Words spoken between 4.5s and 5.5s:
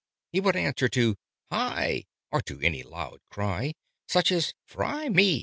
"Fry me!"